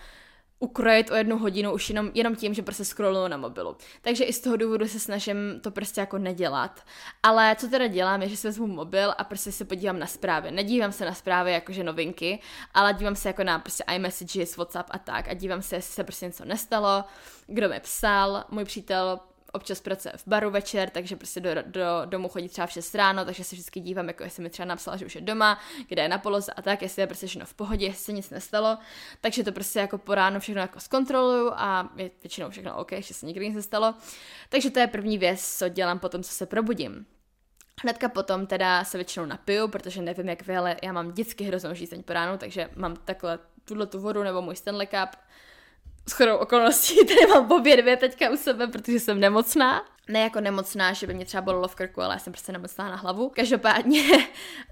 [0.58, 3.76] ukrojit o jednu hodinu už jenom, jenom tím, že prostě scrolluju na mobilu.
[4.00, 6.84] Takže i z toho důvodu se snažím to prostě jako nedělat.
[7.22, 10.50] Ale co teda dělám, je, že si vezmu mobil a prostě se podívám na zprávy.
[10.50, 12.38] Nedívám se na zprávy jakože novinky,
[12.74, 16.04] ale dívám se jako na prostě iMessages, WhatsApp a tak a dívám se, jestli se
[16.04, 17.04] prostě něco nestalo,
[17.46, 19.20] kdo mi psal, můj přítel
[19.52, 23.24] občas pracuje v baru večer, takže prostě do, do domu chodí třeba v 6 ráno,
[23.24, 26.08] takže se vždycky dívám, jako jestli mi třeba napsala, že už je doma, kde je
[26.08, 28.78] na poloze a tak, jestli je prostě všechno v pohodě, jestli se nic nestalo.
[29.20, 33.14] Takže to prostě jako po ránu všechno jako zkontroluju a je většinou všechno OK, že
[33.14, 33.94] se nikdy nic nestalo.
[34.48, 37.06] Takže to je první věc, co dělám potom, co se probudím.
[37.82, 41.74] Hnedka potom teda se většinou napiju, protože nevím jak vy, ale já mám vždycky hroznou
[41.74, 45.16] žízeň po ránu, takže mám takhle tuhle tu vodu nebo můj Stanley Cup
[46.08, 49.84] s chodou okolností tady mám obě dvě teďka u sebe, protože jsem nemocná.
[50.08, 52.88] Ne jako nemocná, že by mě třeba bolelo v krku, ale já jsem prostě nemocná
[52.88, 53.28] na hlavu.
[53.28, 54.18] Každopádně uh,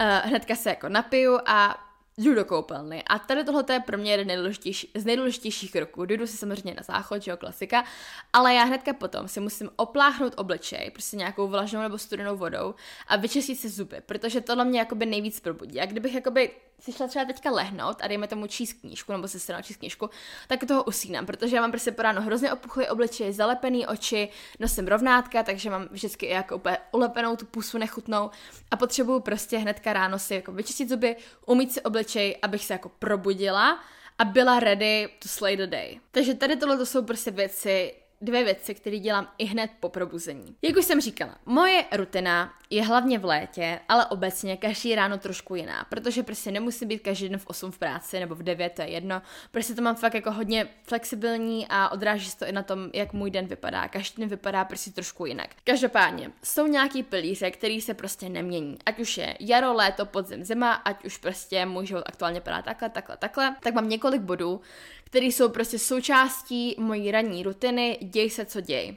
[0.24, 1.86] hnedka se jako napiju a
[2.18, 3.02] jdu do koupelny.
[3.06, 6.04] A tady tohle je pro mě jeden nejdůležitější, z nejdůležitějších kroků.
[6.04, 7.84] Jdu si samozřejmě na záchod, že jo, klasika,
[8.32, 12.74] ale já hnedka potom si musím opláchnout obličej, prostě nějakou vlažnou nebo studenou vodou
[13.08, 15.80] a vyčistit si zuby, protože tohle mě jakoby nejvíc probudí.
[15.80, 19.40] A kdybych jakoby si šla třeba teďka lehnout a dejme tomu číst knížku, nebo si
[19.40, 20.10] stranu číst knížku,
[20.48, 24.28] tak toho usínám, protože já mám prostě po ráno hrozně opuchlý obličej, zalepený oči,
[24.60, 28.30] nosím rovnátka, takže mám vždycky jako úplně ulepenou tu pusu nechutnou
[28.70, 32.88] a potřebuju prostě hnedka ráno si jako vyčistit zuby, umít si obličej, abych se jako
[32.88, 33.80] probudila
[34.18, 36.00] a byla ready to slay the day.
[36.10, 37.94] Takže tady tohle to jsou prostě věci,
[38.26, 40.56] dvě věci, které dělám i hned po probuzení.
[40.62, 45.54] Jak už jsem říkala, moje rutina je hlavně v létě, ale obecně každý ráno trošku
[45.54, 48.82] jiná, protože prostě nemusí být každý den v 8 v práci nebo v 9, to
[48.82, 49.22] je jedno.
[49.50, 53.12] Prostě to mám fakt jako hodně flexibilní a odráží se to i na tom, jak
[53.12, 53.88] můj den vypadá.
[53.88, 55.50] Každý den vypadá prostě trošku jinak.
[55.64, 58.78] Každopádně, jsou nějaký pilíře, který se prostě nemění.
[58.86, 62.88] Ať už je jaro, léto, podzim, zima, ať už prostě můj život aktuálně vypadá takhle,
[62.88, 64.60] takhle, takhle, tak mám několik bodů,
[65.06, 68.96] které jsou prostě součástí mojí ranní rutiny, děj se, co děj.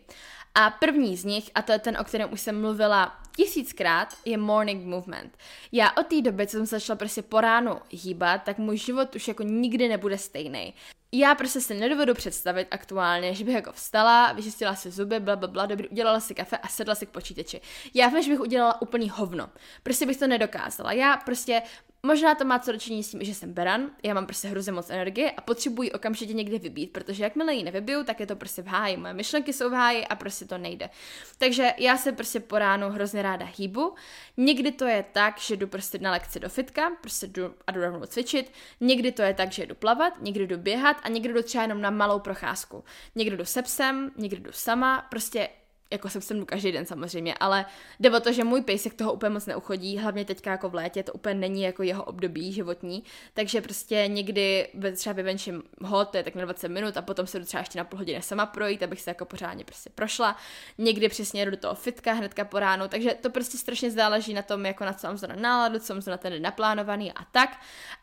[0.56, 4.38] A první z nich, a to je ten, o kterém už jsem mluvila tisíckrát, je
[4.38, 5.38] morning movement.
[5.72, 9.28] Já od té doby, co jsem začala prostě po ránu hýbat, tak můj život už
[9.28, 10.74] jako nikdy nebude stejný
[11.12, 15.48] já prostě si nedovedu představit aktuálně, že bych jako vstala, vyčistila si zuby, bla, bla,
[15.48, 17.62] bla, dobrý, udělala si kafe a sedla si k počítači.
[17.94, 19.50] Já vím, že bych udělala úplný hovno.
[19.84, 20.92] Prostě bych to nedokázala.
[20.92, 21.62] Já prostě
[22.04, 24.90] Možná to má co dočinit s tím, že jsem beran, já mám prostě hrozně moc
[24.90, 28.68] energie a potřebuji okamžitě někde vybít, protože jakmile ji nevybiju, tak je to prostě v
[28.68, 28.98] háji.
[28.98, 30.90] Moje myšlenky jsou v háji a prostě to nejde.
[31.38, 33.96] Takže já se prostě po ránu hrozně ráda hýbu.
[34.38, 37.82] Někdy to je tak, že jdu prostě na lekci do fitka, prostě jdu a jdu
[37.82, 38.52] rovnou cvičit.
[38.80, 41.82] Někdy to je tak, že jdu plavat, někdy jdu běhat a někdy jdu třeba jenom
[41.82, 42.84] na malou procházku.
[43.16, 45.50] Někdy jdu se psem, někdy jdu sama, prostě
[45.92, 47.66] jako jsem sem každý den samozřejmě, ale
[48.00, 51.04] jde o to, že můj pejsek toho úplně moc neuchodí, hlavně teďka jako v létě,
[51.04, 56.24] to úplně není jako jeho období životní, takže prostě někdy třeba vyvenčím ho, to je
[56.24, 58.84] tak na 20 minut a potom se jdu třeba ještě na půl hodiny sama projít,
[58.84, 60.38] abych se jako pořádně prostě prošla.
[60.78, 64.42] Někdy přesně jdu do toho fitka hnedka po ránu, takže to prostě strašně záleží na
[64.42, 67.50] tom, jako na co mám zrovna náladu, co mám na ten naplánovaný a tak,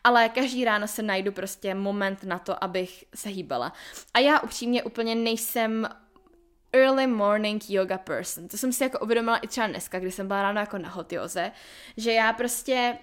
[0.03, 3.73] ale každý ráno se najdu prostě moment na to, abych se hýbala.
[4.13, 5.87] A já upřímně úplně nejsem
[6.77, 8.47] early morning yoga person.
[8.47, 11.13] To jsem si jako uvědomila i třeba dneska, když jsem byla ráno jako na hot
[11.13, 11.51] yoze,
[11.97, 12.97] že já prostě,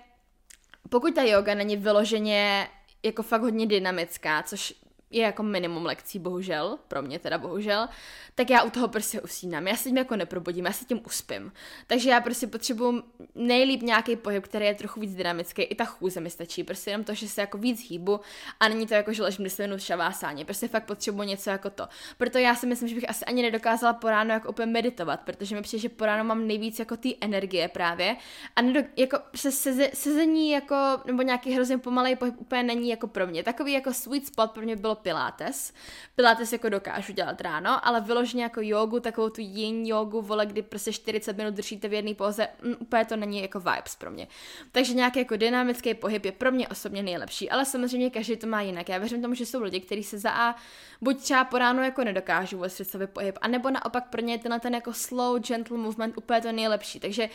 [0.89, 2.69] pokud ta yoga není vyloženě
[3.03, 4.75] jako fakt hodně dynamická, což
[5.15, 7.89] je jako minimum lekcí, bohužel, pro mě teda bohužel,
[8.35, 9.69] tak já u toho prostě usínám.
[9.69, 11.53] Já se tím jako neprobudím, já se tím uspím.
[11.87, 13.03] Takže já prostě potřebuji
[13.35, 15.63] nejlíp nějaký pohyb, který je trochu víc dynamický.
[15.63, 18.21] I ta chůze mi stačí, prostě jenom to, že se jako víc hýbu
[18.61, 20.45] a není to jako, že ležím 10 minut šavásáně.
[20.45, 21.89] Prostě fakt potřebuji něco jako to.
[22.19, 25.57] Proto já si myslím, že bych asi ani nedokázala po ránu jako úplně meditovat, protože
[25.57, 28.17] mi přijde, že po ránu mám nejvíc jako ty energie právě.
[28.57, 33.07] A nedo, jako se seze, sezení jako, nebo nějaký hrozně pomalej pohyb úplně není jako
[33.07, 33.43] pro mě.
[33.43, 35.73] Takový jako sweet spot pro mě bylo pilates.
[36.17, 40.63] Pilates jako dokážu dělat ráno, ale vyloženě jako jogu, takovou tu yin jogu, vole, kdy
[40.63, 44.29] prostě 40 minut držíte v jedné poze, mm, úplně to není jako vibes pro mě.
[44.73, 48.61] Takže nějaký jako dynamický pohyb je pro mě osobně nejlepší, ale samozřejmě každý to má
[48.61, 48.89] jinak.
[48.89, 50.57] Já věřím tomu, že jsou lidi, kteří se za A
[51.01, 54.61] buď třeba po ránu jako nedokážou vůbec představit pohyb, anebo naopak pro ně je tenhle
[54.61, 57.01] ten jako slow, gentle movement úplně to nejlepší.
[57.01, 57.29] Takže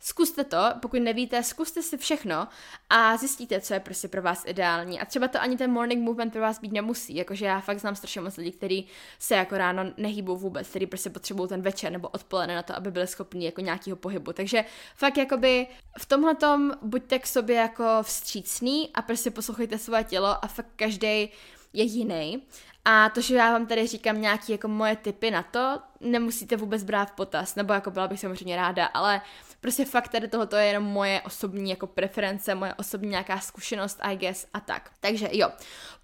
[0.00, 2.48] zkuste to, pokud nevíte, zkuste si všechno
[2.90, 5.00] a zjistíte, co je prostě pro vás ideální.
[5.00, 7.96] A třeba to ani ten morning movement pro vás být nemusí, jakože já fakt znám
[7.96, 8.86] strašně moc lidí, kteří
[9.18, 12.90] se jako ráno nehýbou vůbec, kteří prostě potřebují ten večer nebo odpoledne na to, aby
[12.90, 14.32] byli schopni jako nějakého pohybu.
[14.32, 15.66] Takže fakt jakoby
[15.98, 20.68] v tomhle tom buďte k sobě jako vstřícný a prostě poslouchejte svoje tělo a fakt
[20.76, 21.28] každý
[21.72, 22.42] je jiný.
[22.84, 26.82] A to, že já vám tady říkám nějaké jako moje typy na to, nemusíte vůbec
[26.84, 29.20] brát v potaz, nebo jako byla bych samozřejmě ráda, ale
[29.62, 34.16] prostě fakt tady tohoto je jenom moje osobní jako preference, moje osobní nějaká zkušenost, I
[34.16, 34.90] guess, a tak.
[35.00, 35.48] Takže jo,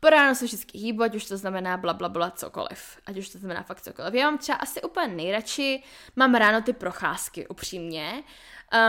[0.00, 2.98] po ráno se vždycky hýbu, ať už to znamená bla, bla, bla, cokoliv.
[3.06, 4.14] Ať už to znamená fakt cokoliv.
[4.14, 5.82] Já mám třeba asi úplně nejradši,
[6.16, 8.22] mám ráno ty procházky, upřímně.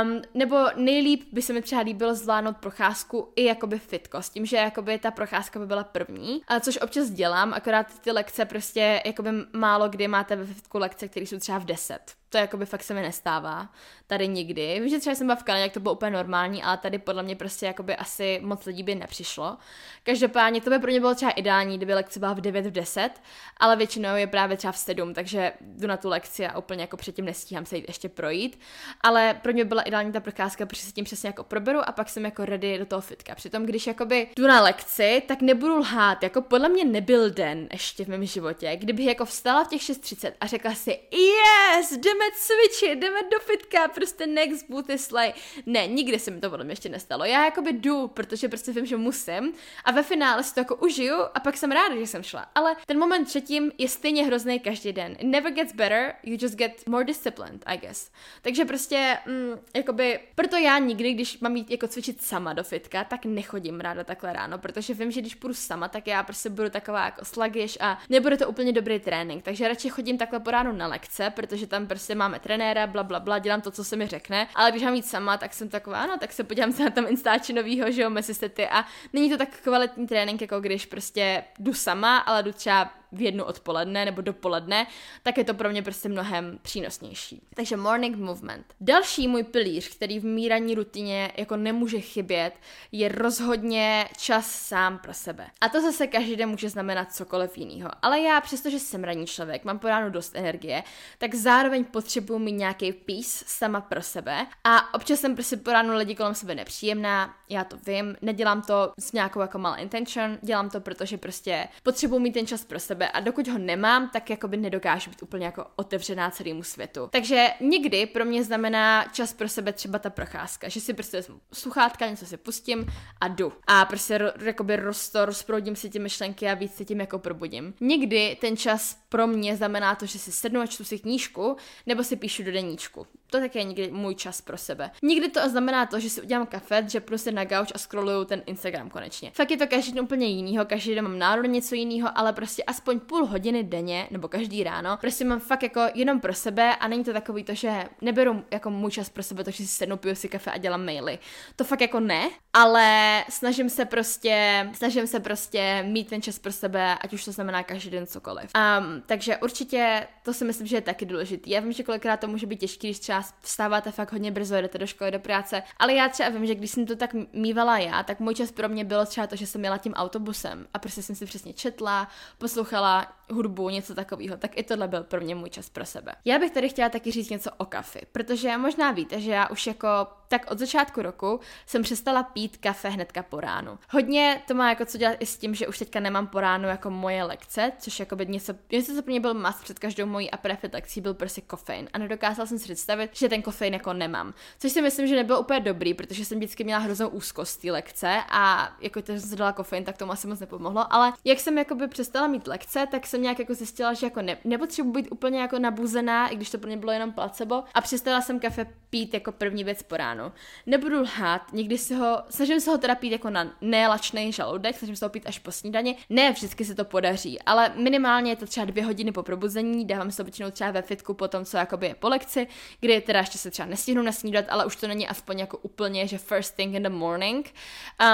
[0.04, 4.46] Um, nebo nejlíp by se mi třeba líbilo zvládnout procházku i jakoby fitko, s tím,
[4.46, 9.02] že jakoby ta procházka by byla první, a což občas dělám, akorát ty lekce prostě
[9.06, 12.84] jakoby málo kdy máte ve fitku lekce, které jsou třeba v 10 to jakoby fakt
[12.84, 13.70] se mi nestává
[14.08, 14.80] tady nikdy.
[14.80, 17.24] Vím, že třeba jsem byla v Kanadě, jak to bylo úplně normální, ale tady podle
[17.24, 19.58] mě prostě jakoby asi moc lidí by nepřišlo.
[20.04, 23.10] Každopádně to by pro mě bylo třeba ideální, kdyby lekce byla v 9 v 10,
[23.58, 26.98] ale většinou je právě třeba v 7, takže jdu na tu lekci a úplně jako
[26.98, 28.60] předtím nestíhám se jít ještě projít.
[29.02, 32.10] Ale pro mě byla ideální ta procházka, protože se tím přesně jako proberu a pak
[32.10, 33.36] jsem jako ready do toho fitka.
[33.36, 38.06] Přitom, když jakoby jdu na lekci, tak nebudu lhát, jako podle mě nebyl den ještě
[38.06, 42.32] v mém životě, kdybych jako vstala v těch 6.30 a řekla si, yes, jdeme jdeme
[42.36, 45.34] cvičit, jdeme do fitka, prostě next boot is slay.
[45.66, 47.26] Ne, nikdy se mi to podle mě ještě nestalo.
[47.26, 49.54] Já jakoby jdu, protože prostě vím, že musím
[49.86, 52.46] a ve finále si to jako užiju a pak jsem ráda, že jsem šla.
[52.56, 55.12] Ale ten moment předtím je stejně hrozný každý den.
[55.20, 58.12] It never gets better, you just get more disciplined, I guess.
[58.42, 63.04] Takže prostě, mm, jakoby, proto já nikdy, když mám jít jako cvičit sama do fitka,
[63.04, 66.70] tak nechodím ráda takhle ráno, protože vím, že když půjdu sama, tak já prostě budu
[66.70, 69.44] taková jako sluggish a nebude to úplně dobrý trénink.
[69.44, 73.04] Takže radši chodím takhle po ránu na lekce, protože tam prostě prostě máme trenéra, bla,
[73.04, 75.70] bla, bla, dělám to, co se mi řekne, ale když mám jít sama, tak jsem
[75.70, 78.34] taková, ano, tak se podívám se na tam Instači novýho, že jo, Messi
[78.70, 83.22] a není to tak kvalitní trénink, jako když prostě jdu sama, ale jdu třeba v
[83.22, 84.88] jednu odpoledne nebo dopoledne,
[85.24, 87.42] tak je to pro mě prostě mnohem přínosnější.
[87.56, 88.66] Takže morning movement.
[88.82, 92.54] Další můj pilíř, který v míraní rutině jako nemůže chybět,
[92.92, 95.48] je rozhodně čas sám pro sebe.
[95.62, 97.90] A to zase každý den může znamenat cokoliv jiného.
[98.02, 100.84] Ale já, přestože jsem ranní člověk, mám po ránu dost energie,
[101.18, 104.48] tak zároveň potřebuji mít nějaký peace sama pro sebe.
[104.64, 108.94] A občas jsem prostě po ránu lidi kolem sebe nepříjemná, já to vím, nedělám to
[109.00, 112.99] s nějakou jako mal intention, dělám to, protože prostě potřebuji mít ten čas pro sebe
[113.00, 117.10] sebe a dokud ho nemám, tak jakoby nedokážu být úplně jako otevřená celému světu.
[117.12, 121.40] Takže někdy pro mě znamená čas pro sebe třeba ta procházka, že si prostě vezmu
[121.54, 122.86] sluchátka, něco si pustím
[123.22, 123.54] a jdu.
[123.68, 127.74] A prostě ro, jakoby rosto, rozproudím si ty myšlenky a víc se tím jako probudím.
[127.80, 132.04] Někdy ten čas pro mě znamená to, že si sednu a čtu si knížku, nebo
[132.04, 133.08] si píšu do deníčku.
[133.30, 134.92] To také někdy můj čas pro sebe.
[135.02, 138.42] Nikdy to znamená to, že si udělám kafe, že prostě na gauč a scrolluju ten
[138.46, 139.32] Instagram konečně.
[139.34, 142.64] Fakt je to každý den úplně jinýho, každý den mám náladu něco jiného, ale prostě
[142.64, 146.88] aspoň půl hodiny denně nebo každý ráno, prostě mám fakt jako jenom pro sebe a
[146.88, 150.16] není to takový to, že neberu jako můj čas pro sebe, takže si sednu, piju
[150.16, 151.20] si kafe a dělám maily.
[151.56, 156.52] To fakt jako ne, ale snažím se prostě, snažím se prostě mít ten čas pro
[156.52, 158.52] sebe, ať už to znamená každý den cokoliv.
[158.56, 161.50] Um, takže určitě to si myslím, že je taky důležité.
[161.50, 164.78] Já vím, že kolikrát to může být těžké, když třeba vstáváte fakt hodně brzo, jdete
[164.78, 168.04] do školy, do práce, ale já třeba vím, že když jsem to tak mývala já,
[168.04, 171.02] tak můj čas pro mě bylo třeba to, že jsem jela tím autobusem a prostě
[171.02, 175.50] jsem si přesně četla, poslouchala hudbu, něco takového, tak i tohle byl pro mě můj
[175.50, 176.16] čas pro sebe.
[176.26, 179.68] Já bych tady chtěla taky říct něco o kafi, protože možná víte, že já už
[179.68, 179.88] jako
[180.30, 183.80] tak od začátku roku jsem přestala pít kafe hnedka po ránu.
[183.90, 186.68] Hodně to má jako co dělat i s tím, že už teďka nemám po ránu
[186.68, 190.06] jako moje lekce, což jako by něco, něco co pro mě byl mas před každou
[190.06, 193.94] mojí aprefit lekcí, byl prostě kofein a nedokázala jsem si představit, že ten kofein jako
[193.94, 194.34] nemám.
[194.60, 198.20] Což si myslím, že nebylo úplně dobrý, protože jsem vždycky měla hroznou úzkost té lekce
[198.30, 201.58] a jako když jsem si dala kofein, tak tomu asi moc nepomohlo, ale jak jsem
[201.58, 205.08] jako by přestala mít lekce, tak jsem nějak jako zjistila, že jako ne, nepotřebuji být
[205.12, 208.66] úplně jako nabuzená, i když to pro mě bylo jenom placebo a přestala jsem kafe
[208.90, 210.32] pít jako první věc po ránu.
[210.66, 214.96] Nebudu lhát, někdy si ho, snažím se ho teda pít jako na nelačný žaludek, snažím
[214.96, 215.96] se ho pít až po snídani.
[216.10, 220.12] Ne vždycky se to podaří, ale minimálně je to třeba dvě hodiny po probuzení, dávám
[220.12, 222.48] se to třeba ve fitku po tom, co jakoby je po lekci,
[222.80, 226.18] kdy teda ještě se třeba nestihnu nasnídat, ale už to není aspoň jako úplně, že
[226.18, 227.54] first thing in the morning.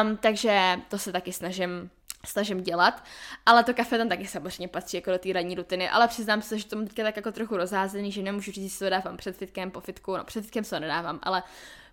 [0.01, 1.89] Um, takže to se taky snažím
[2.25, 3.03] snažím dělat,
[3.45, 6.59] ale to kafe tam taky samozřejmě patří jako do té ranní rutiny, ale přiznám se,
[6.59, 9.37] že to mám teďka tak jako trochu rozházený, že nemůžu říct, že to dávám před
[9.37, 11.43] fitkem, po fitku, no před fitkem se to nedávám, ale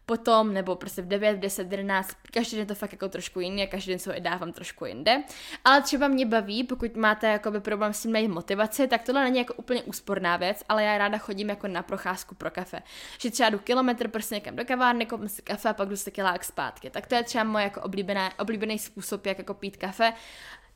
[0.06, 3.40] potom, nebo prostě v 9, v 10, v 11, každý den to fakt jako trošku
[3.40, 5.22] jiný a každý den se ho i dávám trošku jinde.
[5.64, 9.38] Ale třeba mě baví, pokud máte jakoby problém s tím najít motivaci, tak tohle není
[9.38, 12.82] jako úplně úsporná věc, ale já ráda chodím jako na procházku pro kafe.
[13.18, 16.10] Že třeba jdu kilometr prostě někam do kavárny, koupím si kafe a pak jdu se
[16.10, 16.90] kilák zpátky.
[16.90, 20.12] Tak to je třeba můj jako oblíbený, oblíbený způsob, jak jako pít kafe.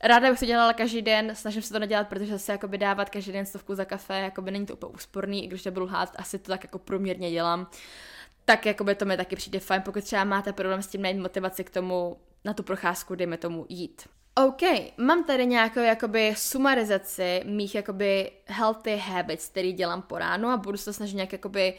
[0.02, 3.32] Ráda bych to dělala každý den, snažím se to nedělat, protože se jakoby dávat každý
[3.32, 6.50] den stovku za kafe, jakoby není to úplně úsporný, i když nebudu lhát, asi to
[6.50, 7.66] tak jako průměrně dělám
[8.46, 11.64] tak jakoby to mi taky přijde fajn, pokud třeba máte problém s tím najít motivaci
[11.64, 14.08] k tomu na tu procházku, dejme tomu, jít.
[14.34, 14.62] OK,
[14.96, 20.78] mám tady nějakou jakoby sumarizaci mých jakoby healthy habits, který dělám po ránu a budu
[20.78, 21.74] se snažit nějak jakoby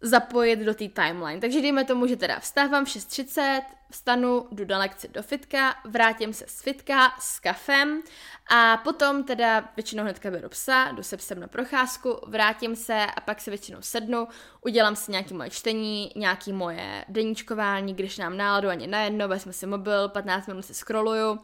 [0.00, 1.40] zapojit do té timeline.
[1.40, 6.32] Takže dejme tomu, že teda vstávám v 6.30, vstanu, jdu na lekci do fitka, vrátím
[6.32, 8.02] se z fitka s kafem
[8.50, 13.20] a potom teda většinou hnedka beru psa, jdu se psem na procházku, vrátím se a
[13.20, 14.28] pak se většinou sednu,
[14.60, 19.52] udělám si nějaké moje čtení, nějaké moje deníčkování, když nám náladu ani na jedno, vezmu
[19.52, 21.38] si mobil, 15 minut si scrolluju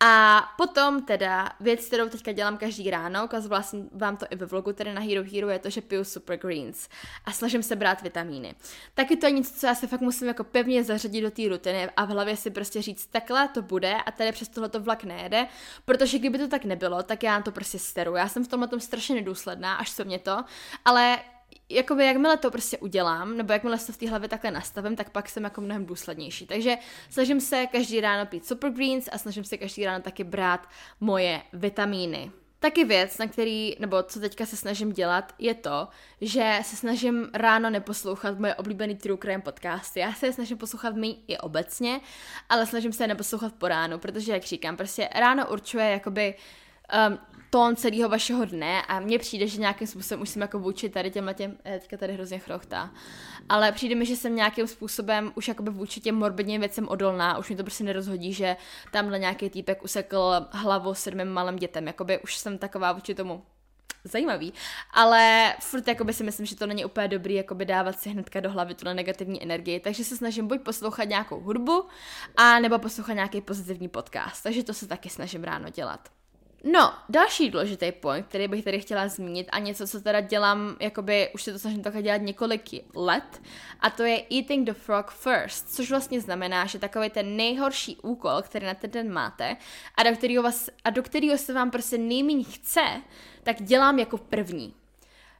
[0.00, 4.46] a potom teda věc, kterou teďka dělám každý ráno, ukazovala jsem vám to i ve
[4.46, 6.88] vlogu, tedy na Hero Hero, je to, že piju Super Greens
[7.24, 8.54] a snažím se brát vitamíny.
[8.94, 11.83] Taky to je něco, co já se fakt musím jako pevně zařadit do té rutiny
[11.96, 15.04] a v hlavě si prostě říct, takhle to bude a tady přes tohle to vlak
[15.04, 15.46] nejede,
[15.84, 18.14] protože kdyby to tak nebylo, tak já to prostě steru.
[18.14, 20.44] Já jsem v tomhle tom strašně nedůsledná, až co mě to,
[20.84, 21.18] ale
[21.68, 25.28] jakoby jakmile to prostě udělám, nebo jakmile se v té hlavě takhle nastavím, tak pak
[25.28, 26.46] jsem jako mnohem důslednější.
[26.46, 26.76] Takže
[27.10, 30.68] snažím se každý ráno pít super greens a snažím se každý ráno taky brát
[31.00, 32.30] moje vitamíny.
[32.64, 35.88] Taky věc, na který, nebo co teďka se snažím dělat, je to,
[36.20, 40.00] že se snažím ráno neposlouchat moje oblíbený True Crime podcasty.
[40.00, 42.00] Já se je snažím poslouchat my i obecně,
[42.48, 46.34] ale snažím se je neposlouchat po ránu, protože, jak říkám, prostě ráno určuje jakoby
[47.10, 47.18] um,
[47.54, 51.10] tón celého vašeho dne a mně přijde, že nějakým způsobem už jsem jako vůči tady
[51.10, 52.90] těmhle těm, eh, teďka tady hrozně chrochtá,
[53.48, 57.50] ale přijde mi, že jsem nějakým způsobem už jakoby vůči těm morbidním věcem odolná, už
[57.50, 58.56] mi to prostě nerozhodí, že
[58.92, 63.42] tamhle nějaký týpek usekl hlavu sedmým malým dětem, jakoby už jsem taková vůči tomu
[64.04, 64.52] zajímavý,
[64.90, 68.50] ale furt jakoby si myslím, že to není úplně dobrý jakoby dávat si hnedka do
[68.50, 71.86] hlavy tuhle negativní energii, takže se snažím buď poslouchat nějakou hudbu,
[72.36, 76.08] a nebo poslouchat nějaký pozitivní podcast, takže to se taky snažím ráno dělat.
[76.66, 81.30] No, další důležitý point, který bych tady chtěla zmínit a něco, co teda dělám, jakoby
[81.34, 82.62] už se to snažím takhle dělat několik
[82.94, 83.42] let,
[83.80, 88.42] a to je eating the frog first, což vlastně znamená, že takový ten nejhorší úkol,
[88.42, 89.56] který na ten den máte
[89.96, 93.02] a do kterého, vás, a do kterého se vám prostě nejméně chce,
[93.42, 94.74] tak dělám jako první.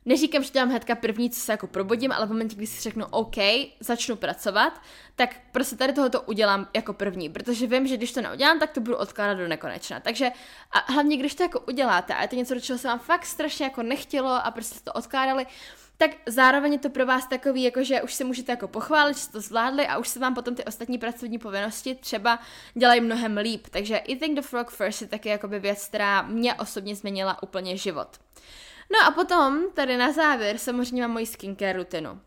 [0.07, 3.07] Neříkám, že dělám hnedka první, co se jako probudím, ale v momentě, kdy si řeknu
[3.11, 3.37] OK,
[3.81, 4.81] začnu pracovat,
[5.17, 8.81] tak prostě tady tohoto udělám jako první, protože vím, že když to neudělám, tak to
[8.81, 10.01] budu odkládat do nekonečna.
[10.01, 10.31] Takže
[10.73, 13.27] a hlavně, když to jako uděláte a je to něco, do čeho se vám fakt
[13.27, 15.47] strašně jako nechtělo a prostě to odkládali,
[15.97, 19.23] tak zároveň je to pro vás takový, jako že už se můžete jako pochválit, že
[19.23, 22.39] jste to zvládli a už se vám potom ty ostatní pracovní povinnosti třeba
[22.75, 23.67] dělají mnohem líp.
[23.71, 28.09] Takže Eating the Frog First je taky jakoby věc, která mě osobně změnila úplně život.
[28.93, 32.21] No a potom, tady na závěr, samozřejmě mám moji skincare rutinu.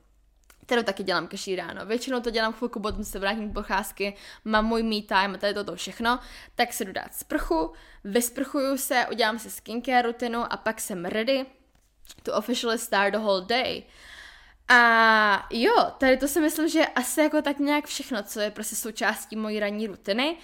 [0.66, 1.86] kterou taky dělám každý ráno.
[1.86, 4.16] Většinou to dělám chvilku, potom se vrátím k pocházky,
[4.46, 6.20] mám můj me time a tady toto všechno,
[6.56, 11.46] tak se jdu dát sprchu, vysprchuju se, udělám si skincare rutinu a pak jsem ready
[12.24, 13.84] to officially start the whole day.
[14.70, 18.52] A jo, tady to si myslím, že je asi jako tak nějak všechno, co je
[18.52, 20.38] prostě součástí mojí ranní rutiny.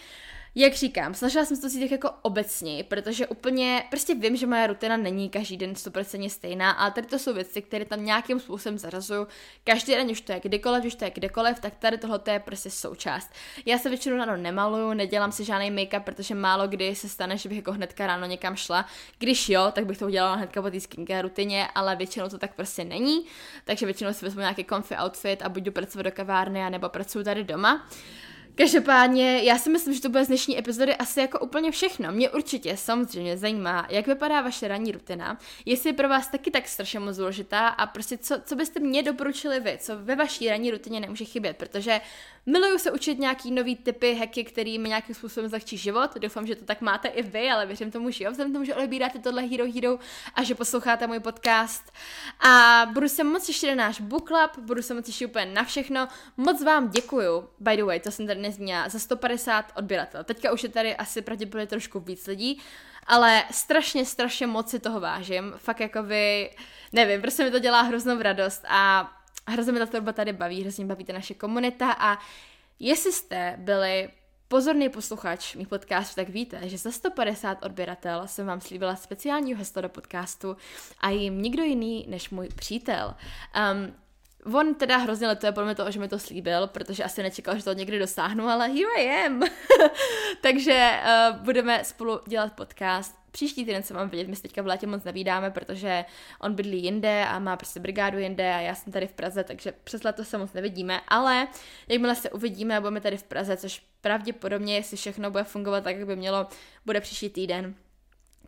[0.56, 4.68] Jak říkám, snažila jsem se to říct jako obecně, protože úplně, prostě vím, že moje
[4.68, 8.78] rutina není každý den 100% stejná, ale tady to jsou věci, které tam nějakým způsobem
[8.78, 9.28] zarazuju.
[9.64, 12.70] Každý den, už to je kdykoliv, už to je kdekoliv, tak tady tohle je prostě
[12.70, 13.32] součást.
[13.66, 17.50] Já se většinou ráno nemaluju, nedělám si žádný make-up, protože málo kdy se stane, že
[17.50, 18.86] bych jako hnedka ráno někam šla.
[19.20, 22.56] Když jo, tak bych to udělala hnedka po té skincare rutině, ale většinou to tak
[22.56, 23.26] prostě není.
[23.66, 27.24] Takže většinou si vezmu nějaký comfy outfit a buď jdu pracovat do kavárny, nebo pracuji
[27.24, 27.88] tady doma.
[28.56, 32.12] Každopádně, já si myslím, že to bude z dnešní epizody asi jako úplně všechno.
[32.12, 36.68] Mě určitě samozřejmě zajímá, jak vypadá vaše ranní rutina, jestli je pro vás taky tak
[36.68, 40.72] strašně moc důležitá a prostě co, co byste mě doporučili vy, co ve vaší ranní
[40.72, 42.02] rutině nemůže chybět, protože
[42.46, 46.16] miluju se učit nějaký nový typy, hacky, který mi nějakým způsobem zlehčí život.
[46.16, 48.76] Doufám, že to tak máte i vy, ale věřím tomu, že jo, vzhledem tomu, že
[48.76, 50.00] odebíráte tohle Hero Hero
[50.36, 51.92] a že posloucháte můj podcast.
[52.40, 55.64] A budu se moc těšit na náš book club, budu se moc těšit úplně na
[55.64, 56.08] všechno.
[56.38, 60.24] Moc vám děkuju, by the way, to jsem tady nezmínila, za 150 odběratel.
[60.24, 62.62] Teďka už je tady asi pravděpodobně trošku víc lidí,
[63.08, 65.54] ale strašně, strašně moc si toho vážím.
[65.58, 66.56] Fakt jako vy,
[66.92, 69.12] nevím, prostě mi to dělá hroznou radost a
[69.48, 72.18] hrozně mi ta tvorba tady baví, hrozně baví ta naše komunita a
[72.80, 74.10] jestli jste byli
[74.48, 79.82] pozorný posluchač mých podcastů, tak víte, že za 150 odběratel jsem vám slíbila speciální heslo
[79.82, 80.58] do podcastu
[81.00, 83.16] a jim nikdo jiný než můj přítel.
[83.74, 83.94] Um,
[84.54, 87.64] On teda hrozně letuje podle mě toho, že mi to slíbil, protože asi nečekal, že
[87.64, 89.42] to někdy dosáhnu, ale here I am.
[90.42, 93.16] Takže uh, budeme spolu dělat podcast.
[93.32, 96.06] Příští týden se mám vidět, my se teďka v létě moc nevídáme, protože
[96.40, 99.74] on bydlí jinde a má prostě brigádu jinde a já jsem tady v Praze, takže
[99.84, 101.48] přes leto se moc nevidíme, ale
[101.88, 105.96] jakmile se uvidíme a budeme tady v Praze, což pravděpodobně, jestli všechno bude fungovat tak,
[105.96, 106.48] jak by mělo,
[106.86, 107.76] bude příští týden,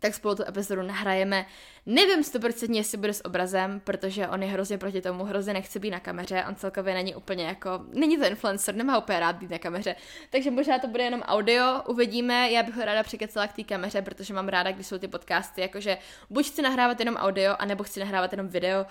[0.00, 1.46] tak spolu tu epizodu nahrajeme.
[1.86, 5.90] Nevím 100% jestli bude s obrazem, protože on je hrozně proti tomu, hrozně nechce být
[5.90, 9.58] na kameře, on celkově není úplně jako, není to influencer, nemá úplně rád být na
[9.58, 9.96] kameře,
[10.30, 14.02] takže možná to bude jenom audio, uvidíme, já bych ho ráda přikecala k té kameře,
[14.02, 15.98] protože mám ráda, když jsou ty podcasty, jakože
[16.30, 18.86] buď chci nahrávat jenom audio, anebo chci nahrávat jenom video,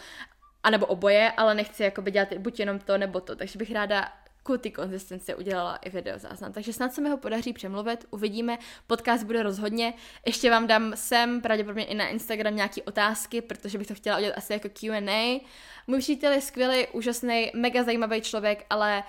[0.63, 4.11] anebo oboje, ale nechci jako dělat buď jenom to, nebo to, takže bych ráda
[4.45, 6.53] ku ty konzistenci udělala i video záznam.
[6.53, 8.57] Takže snad se mi ho podaří přemluvit, uvidíme.
[8.87, 9.93] Podcast bude rozhodně.
[10.25, 14.37] Ještě vám dám sem, pravděpodobně i na Instagram nějaké otázky, protože bych to chtěla udělat
[14.37, 15.41] asi jako Q&A.
[15.87, 19.03] Můj přítel je skvělý, úžasný, mega zajímavý člověk, ale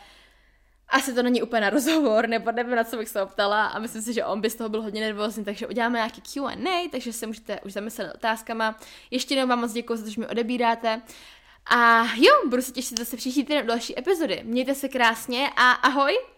[0.88, 4.02] asi to není úplně na rozhovor, nebo nevím, na co bych se optala a myslím
[4.02, 7.26] si, že on by z toho byl hodně nervózní, takže uděláme nějaký Q&A, takže se
[7.26, 8.78] můžete už zamyslet otázkama.
[9.10, 11.02] Ještě jednou vám moc děkuji za to, že mi odebíráte.
[11.68, 14.40] A jo, budu se těšit zase příští týden další epizody.
[14.44, 16.35] Mějte se krásně a ahoj!